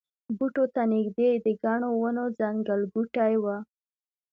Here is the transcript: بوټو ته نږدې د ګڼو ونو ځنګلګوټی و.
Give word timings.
بوټو 0.37 0.63
ته 0.75 0.81
نږدې 0.93 1.29
د 1.45 1.47
ګڼو 1.63 1.89
ونو 2.01 2.25
ځنګلګوټی 2.39 3.33
و. 3.43 3.45